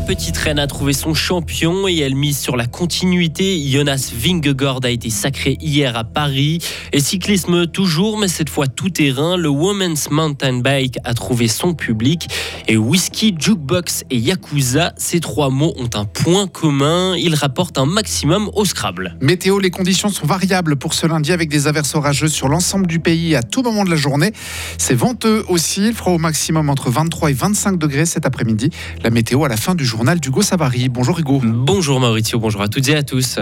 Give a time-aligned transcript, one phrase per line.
[0.00, 3.62] La petite reine a trouvé son champion et elle mise sur la continuité.
[3.68, 6.58] Jonas Vingegaard a été sacré hier à Paris.
[6.92, 9.36] Et cyclisme toujours, mais cette fois tout terrain.
[9.36, 12.28] Le Women's Mountain Bike a trouvé son public.
[12.66, 17.14] Et whisky, jukebox et yakuza, ces trois mots ont un point commun.
[17.16, 19.16] Ils rapportent un maximum au Scrabble.
[19.20, 23.00] Météo, les conditions sont variables pour ce lundi avec des averses orageuses sur l'ensemble du
[23.00, 24.32] pays à tout moment de la journée.
[24.78, 25.88] C'est venteux aussi.
[25.88, 28.70] Il fera au maximum entre 23 et 25 degrés cet après-midi.
[29.04, 30.88] La météo à la fin du journal d'Hugo Savary.
[30.88, 31.40] Bonjour Hugo.
[31.42, 33.40] Bonjour Maurizio, bonjour à toutes et à tous.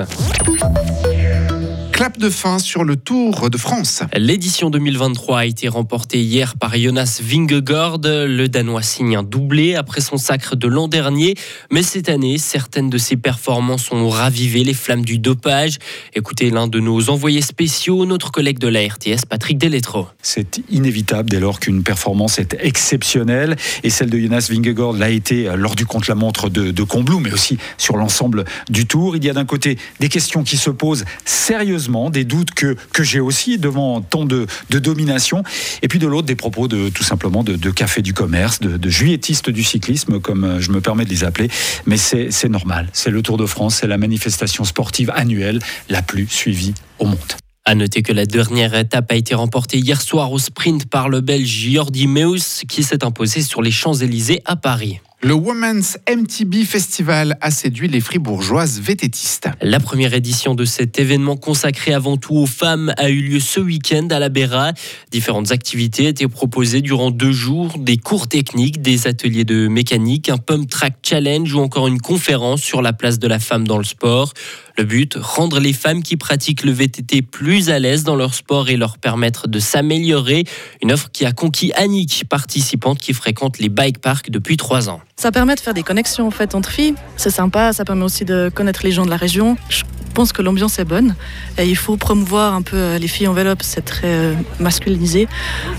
[1.99, 4.05] Clap de fin sur le Tour de France.
[4.17, 7.99] L'édition 2023 a été remportée hier par Jonas Vingegaard.
[8.05, 11.35] Le Danois signe un doublé après son sacre de l'an dernier.
[11.73, 15.79] Mais cette année, certaines de ses performances ont ravivé les flammes du dopage.
[16.15, 20.07] Écoutez l'un de nos envoyés spéciaux, notre collègue de la RTS, Patrick Deletro.
[20.23, 23.57] C'est inévitable dès lors qu'une performance est exceptionnelle.
[23.83, 27.59] Et celle de Jonas Vingegaard l'a été lors du contre-la-montre de, de Combloux, mais aussi
[27.77, 29.17] sur l'ensemble du Tour.
[29.17, 33.21] Il y a d'un côté des questions qui se posent sérieusement des doutes que, j'ai
[33.21, 35.43] aussi devant tant de, domination,
[35.83, 38.77] et puis de l'autre des propos de tout simplement de, de café du commerce, de,
[38.77, 41.49] de juilletistes du cyclisme, comme euh, je me permets de les appeler.
[41.87, 46.27] Mais c'est normal, c'est le Tour de France, c'est la manifestation sportive annuelle la plus
[46.29, 47.19] suivie au monde.
[47.65, 51.21] À noter que la dernière étape a été remportée hier soir au sprint par le
[51.21, 55.01] Belge Jordi Meus qui s'est imposé sur les Champs-Élysées à Paris.
[55.21, 59.49] Le Women's MTB Festival a séduit les fribourgeoises vététistes.
[59.61, 63.59] La première édition de cet événement consacré avant tout aux femmes a eu lieu ce
[63.59, 64.75] week-end à la Béra.
[65.11, 70.39] Différentes activités étaient proposées durant deux jours, des cours techniques, des ateliers de mécanique, un
[70.39, 73.85] pump track challenge ou encore une conférence sur la place de la femme dans le
[73.85, 74.33] sport.
[74.79, 78.69] Le but, rendre les femmes qui pratiquent le VTT plus à l'aise dans leur sport
[78.69, 80.45] et leur permettre de s'améliorer.
[80.81, 85.01] Une offre qui a conquis Annick, participante qui fréquente les bike parks depuis trois ans.
[85.17, 86.95] Ça permet de faire des connexions entre filles.
[87.17, 89.57] C'est sympa, ça permet aussi de connaître les gens de la région.
[89.69, 89.83] Je
[90.15, 91.17] pense que l'ambiance est bonne
[91.59, 95.27] et il faut promouvoir un peu les filles en c'est très masculinisé.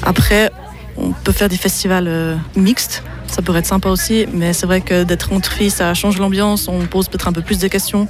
[0.03, 0.51] Après,
[0.97, 5.03] on peut faire des festivals mixtes, ça pourrait être sympa aussi, mais c'est vrai que
[5.03, 8.07] d'être entre ça change l'ambiance, on pose peut-être un peu plus de questions,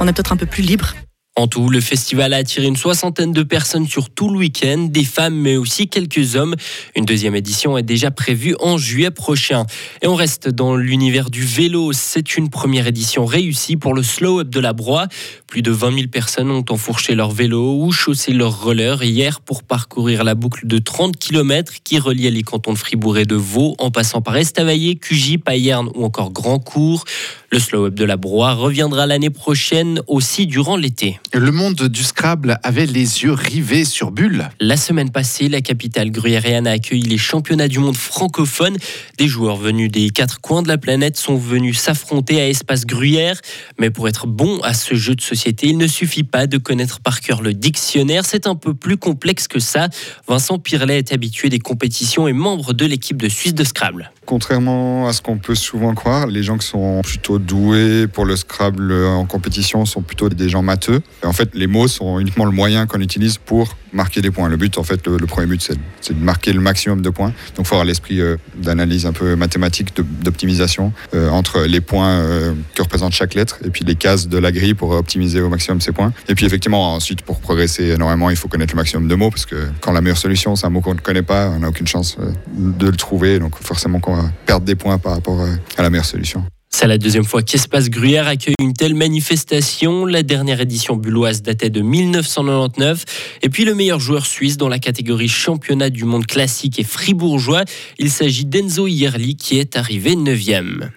[0.00, 0.94] on est peut-être un peu plus libre.
[1.38, 5.04] En tout, le festival a attiré une soixantaine de personnes sur tout le week-end, des
[5.04, 6.54] femmes mais aussi quelques hommes.
[6.96, 9.66] Une deuxième édition est déjà prévue en juillet prochain.
[10.00, 11.92] Et on reste dans l'univers du vélo.
[11.92, 15.08] C'est une première édition réussie pour le Slow Up de la Broye.
[15.46, 19.62] Plus de 20 000 personnes ont enfourché leur vélo ou chaussé leur roller hier pour
[19.62, 23.74] parcourir la boucle de 30 km qui reliait les cantons de Fribourg et de Vaud
[23.78, 27.04] en passant par Estavayer, Cugy, Payerne ou encore Grandcourt.
[27.50, 31.20] Le Slow Up de la Broye reviendra l'année prochaine aussi durant l'été.
[31.32, 34.48] Le monde du Scrabble avait les yeux rivés sur Bulle.
[34.60, 38.76] La semaine passée, la capitale gruyérienne a accueilli les championnats du monde francophone.
[39.18, 43.40] Des joueurs venus des quatre coins de la planète sont venus s'affronter à Espace Gruyère.
[43.78, 47.00] Mais pour être bon à ce jeu de société, il ne suffit pas de connaître
[47.00, 48.24] par cœur le dictionnaire.
[48.24, 49.88] C'est un peu plus complexe que ça.
[50.28, 54.12] Vincent Pirlet est habitué des compétitions et membre de l'équipe de Suisse de Scrabble.
[54.26, 58.36] Contrairement à ce qu'on peut souvent croire, les gens qui sont plutôt doués pour le
[58.36, 61.02] Scrabble en compétition sont plutôt des gens matheux.
[61.24, 64.48] En fait, les mots sont uniquement le moyen qu'on utilise pour marquer des points.
[64.48, 67.32] Le but, en fait, le, premier but, c'est de marquer le maximum de points.
[67.56, 72.18] Donc, il faut avoir l'esprit euh, d'analyse un peu mathématique, d'optimisation euh, entre les points
[72.20, 75.48] euh, que représente chaque lettre et puis les cases de la grille pour optimiser au
[75.48, 76.12] maximum ses points.
[76.28, 79.46] Et puis, effectivement, ensuite, pour progresser énormément, il faut connaître le maximum de mots parce
[79.46, 81.86] que quand la meilleure solution, c'est un mot qu'on ne connaît pas, on n'a aucune
[81.86, 82.18] chance
[82.56, 83.38] de le trouver.
[83.38, 85.40] Donc, forcément, qu'on va perdre des points par rapport
[85.76, 86.44] à la meilleure solution.
[86.78, 90.04] C'est la deuxième fois qu'Espace Gruyère accueille une telle manifestation.
[90.04, 93.02] La dernière édition bulloise datait de 1999.
[93.40, 97.64] Et puis le meilleur joueur suisse dans la catégorie championnat du monde classique et fribourgeois,
[97.98, 100.90] il s'agit d'Enzo Ierli qui est arrivé 9e.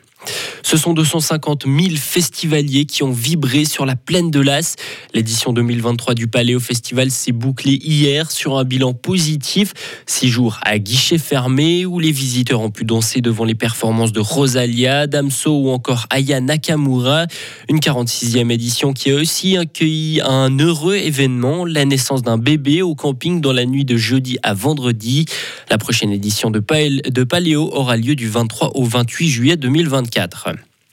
[0.64, 4.75] Ce sont 250 000 festivaliers qui ont vibré sur la plaine de l'As.
[5.14, 9.74] L'édition 2023 du Paléo Festival s'est bouclée hier sur un bilan positif.
[10.06, 14.19] Six jours à guichet fermé où les visiteurs ont pu danser devant les performances de
[14.19, 17.25] Rosalia, Damso ou encore Aya Nakamura.
[17.69, 22.95] Une 46e édition qui a aussi accueilli un heureux événement, la naissance d'un bébé au
[22.95, 25.25] camping dans la nuit de jeudi à vendredi.
[25.69, 30.50] La prochaine édition de Paléo aura lieu du 23 au 28 juillet 2024.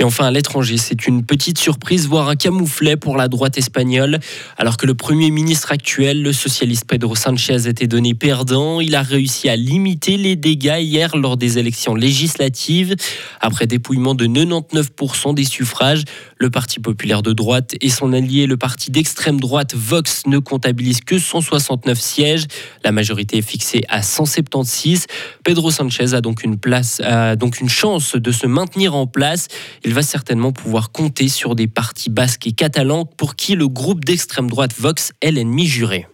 [0.00, 4.18] Et enfin, à l'étranger, c'est une petite surprise, voire un camouflet pour la droite espagnole.
[4.56, 9.02] Alors que le Premier ministre actuel, le socialiste Pedro Sanchez, était donné perdant, il a
[9.02, 12.96] réussi à limiter les dégâts hier lors des élections législatives.
[13.42, 16.04] Après dépouillement de 99% des suffrages,
[16.38, 21.02] le Parti populaire de droite et son allié, le parti d'extrême droite Vox, ne comptabilisent
[21.02, 22.46] que 169 sièges.
[22.84, 25.04] La majorité est fixée à 176.
[25.44, 29.48] Pedro Sanchez a donc une place, a donc une chance de se maintenir en place.
[29.94, 34.48] Va certainement pouvoir compter sur des partis basques et catalans pour qui le groupe d'extrême
[34.48, 36.06] droite Vox est l'ennemi juré.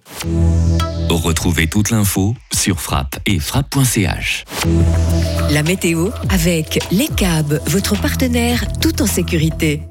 [1.09, 4.45] Retrouvez toute l'info sur frappe et frappe.ch.
[5.51, 9.83] La météo avec Les Cabs, votre partenaire tout en sécurité.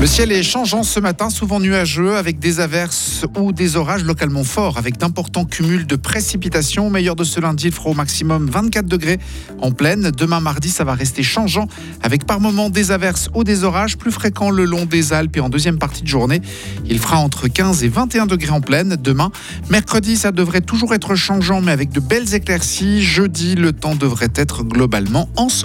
[0.00, 4.42] Le ciel est changeant ce matin, souvent nuageux, avec des averses ou des orages localement
[4.42, 6.90] forts, avec d'importants cumuls de précipitations.
[6.90, 9.18] Meilleur de ce lundi, il fera au maximum 24 degrés
[9.60, 10.10] en pleine.
[10.10, 11.68] Demain, mardi, ça va rester changeant,
[12.02, 15.40] avec par moments des averses ou des orages plus fréquents le long des Alpes et
[15.40, 16.42] en deuxième partie de journée.
[16.86, 18.96] Il fera entre 15 et 21 degrés en pleine.
[19.00, 19.30] Demain,
[19.70, 23.00] mercredi, ça devrait toujours être changeant, mais avec de belles éclaircies.
[23.00, 25.64] Jeudi, le temps devrait être globalement ensoleillé.